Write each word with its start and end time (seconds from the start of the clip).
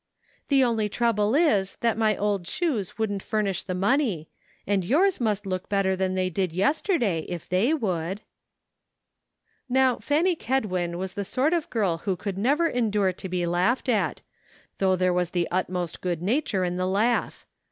"The 0.47 0.63
only 0.63 0.89
trouble 0.89 1.35
is 1.35 1.75
that 1.81 1.95
my 1.95 2.17
old 2.17 2.47
shoes 2.47 2.97
wouldn't 2.97 3.21
furnish 3.21 3.61
the 3.61 3.75
money; 3.75 4.29
and 4.65 4.83
yours 4.83 5.21
must 5.21 5.45
look 5.45 5.69
better 5.69 5.95
than 5.95 6.15
they 6.15 6.27
did 6.27 6.51
yesterday, 6.51 7.19
if 7.29 7.47
they 7.47 7.71
would." 7.71 8.21
Now 9.69 9.97
Fanny 9.99 10.35
Kedwin 10.35 10.97
was 10.97 11.13
the 11.13 11.23
sort 11.23 11.53
of 11.53 11.69
girl 11.69 11.99
who 11.99 12.15
could 12.15 12.39
never 12.39 12.67
endure 12.67 13.13
to 13.13 13.29
be 13.29 13.45
laughed 13.45 13.89
at, 13.89 14.21
though 14.79 14.95
there 14.95 15.13
was 15.13 15.29
the 15.29 15.47
utmost 15.51 16.01
good 16.01 16.19
nature 16.23 16.63
in 16.63 16.77
the 16.77 16.87
laugh. 16.87 17.45